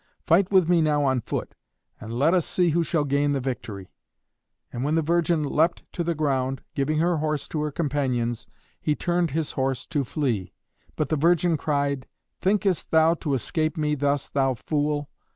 Fight 0.25 0.51
with 0.51 0.67
me 0.67 0.81
now 0.81 1.03
on 1.03 1.19
foot, 1.19 1.53
and 1.99 2.11
let 2.17 2.33
us 2.33 2.43
see 2.43 2.71
who 2.71 2.83
shall 2.83 3.03
gain 3.03 3.33
the 3.33 3.39
victory." 3.39 3.91
And 4.73 4.83
when 4.83 4.95
the 4.95 5.03
virgin 5.03 5.43
leapt 5.43 5.83
to 5.93 6.03
the 6.03 6.15
ground, 6.15 6.63
giving 6.73 6.97
her 6.97 7.17
horse 7.17 7.47
to 7.49 7.61
her 7.61 7.69
companions, 7.71 8.47
he 8.81 8.95
turned 8.95 9.29
his 9.29 9.51
horse 9.51 9.85
to 9.85 10.03
flee. 10.03 10.53
But 10.95 11.09
the 11.09 11.17
virgin 11.17 11.55
cried, 11.55 12.07
"Thinkest 12.41 12.89
thou 12.89 13.13
to 13.13 13.35
escape 13.35 13.77
me 13.77 13.93
thus, 13.93 14.27
thou 14.27 14.55
fool? 14.55 15.11